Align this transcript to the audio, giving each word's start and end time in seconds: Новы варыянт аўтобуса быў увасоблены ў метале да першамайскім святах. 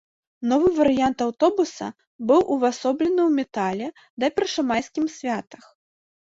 Новы 0.51 0.69
варыянт 0.77 1.17
аўтобуса 1.25 1.87
быў 2.31 2.41
увасоблены 2.55 3.21
ў 3.29 3.35
метале 3.41 3.87
да 4.25 4.31
першамайскім 4.41 5.05
святах. 5.19 5.63